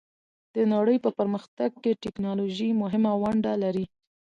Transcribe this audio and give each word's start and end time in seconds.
د 0.55 0.57
نړۍ 0.73 0.97
په 1.05 1.09
پرمختګ 1.19 1.69
کې 1.83 1.99
ټیکنالوژي 2.03 2.69
مهمه 2.81 3.11
ونډه 3.23 3.53
لري. 3.63 3.85